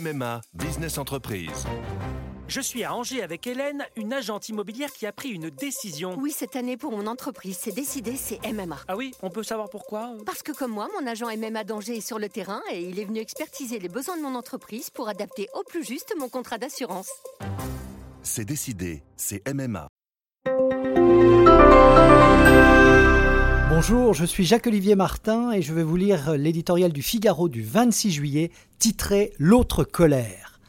[0.00, 1.66] MMA Business Entreprise.
[2.48, 6.16] Je suis à Angers avec Hélène, une agente immobilière qui a pris une décision.
[6.18, 8.78] Oui, cette année pour mon entreprise, c'est décidé, c'est MMA.
[8.88, 10.14] Ah oui, on peut savoir pourquoi?
[10.24, 13.04] Parce que comme moi, mon agent MMA d'Angers est sur le terrain et il est
[13.04, 17.10] venu expertiser les besoins de mon entreprise pour adapter au plus juste mon contrat d'assurance.
[18.22, 19.88] C'est décidé, c'est MMA.
[23.82, 28.10] Bonjour, je suis Jacques-Olivier Martin et je vais vous lire l'éditorial du Figaro du 26
[28.10, 30.60] juillet titré L'autre colère.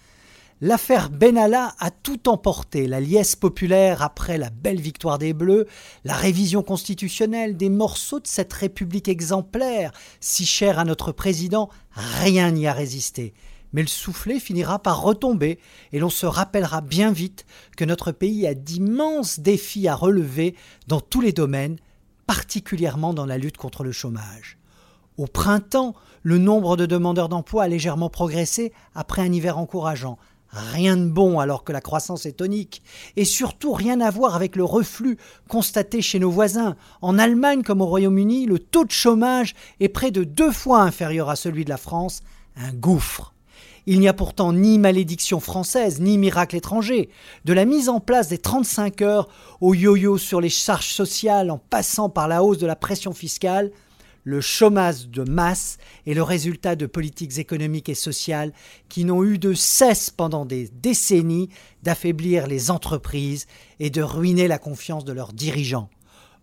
[0.61, 5.67] L'affaire Benalla a tout emporté, la liesse populaire après la belle victoire des Bleus,
[6.05, 9.91] la révision constitutionnelle, des morceaux de cette République exemplaire,
[10.21, 13.33] si chère à notre président, rien n'y a résisté.
[13.73, 15.59] Mais le soufflet finira par retomber
[15.91, 20.55] et l'on se rappellera bien vite que notre pays a d'immenses défis à relever
[20.87, 21.75] dans tous les domaines,
[22.31, 24.57] particulièrement dans la lutte contre le chômage.
[25.17, 30.17] Au printemps, le nombre de demandeurs d'emploi a légèrement progressé après un hiver encourageant.
[30.47, 32.83] Rien de bon alors que la croissance est tonique,
[33.17, 35.17] et surtout rien à voir avec le reflux
[35.49, 36.77] constaté chez nos voisins.
[37.01, 41.29] En Allemagne comme au Royaume-Uni, le taux de chômage est près de deux fois inférieur
[41.29, 42.21] à celui de la France,
[42.55, 43.33] un gouffre.
[43.87, 47.09] Il n'y a pourtant ni malédiction française, ni miracle étranger.
[47.45, 49.27] De la mise en place des 35 heures
[49.59, 53.71] au yo-yo sur les charges sociales en passant par la hausse de la pression fiscale,
[54.23, 58.53] le chômage de masse est le résultat de politiques économiques et sociales
[58.87, 61.49] qui n'ont eu de cesse pendant des décennies
[61.81, 63.47] d'affaiblir les entreprises
[63.79, 65.89] et de ruiner la confiance de leurs dirigeants.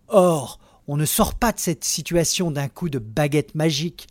[0.09, 0.59] Or,
[0.89, 4.07] on ne sort pas de cette situation d'un coup de baguette magique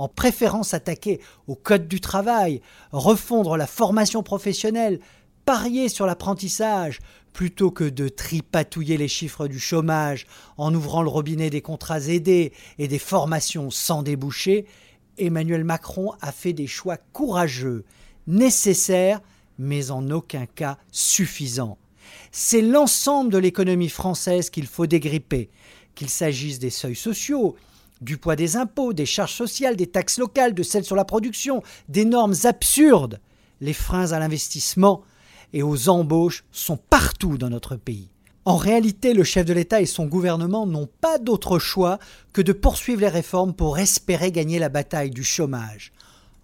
[0.00, 4.98] en préférant s'attaquer au code du travail, refondre la formation professionnelle,
[5.44, 7.00] parier sur l'apprentissage,
[7.34, 12.54] plutôt que de tripatouiller les chiffres du chômage en ouvrant le robinet des contrats aidés
[12.78, 14.64] et des formations sans débouché,
[15.18, 17.84] Emmanuel Macron a fait des choix courageux,
[18.26, 19.20] nécessaires,
[19.58, 21.76] mais en aucun cas suffisants.
[22.32, 25.50] C'est l'ensemble de l'économie française qu'il faut dégripper,
[25.94, 27.54] qu'il s'agisse des seuils sociaux,
[28.00, 31.62] du poids des impôts, des charges sociales, des taxes locales, de celles sur la production,
[31.88, 33.20] des normes absurdes.
[33.60, 35.02] Les freins à l'investissement
[35.52, 38.10] et aux embauches sont partout dans notre pays.
[38.46, 41.98] En réalité, le chef de l'État et son gouvernement n'ont pas d'autre choix
[42.32, 45.92] que de poursuivre les réformes pour espérer gagner la bataille du chômage.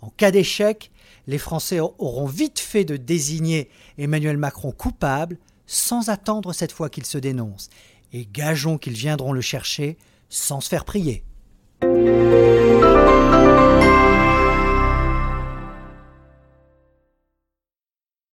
[0.02, 0.90] En cas d'échec,
[1.26, 7.06] les Français auront vite fait de désigner Emmanuel Macron coupable sans attendre cette fois qu'il
[7.06, 7.70] se dénonce.
[8.12, 9.96] Et gageons qu'ils viendront le chercher
[10.28, 11.24] sans se faire prier.
[11.82, 12.45] Música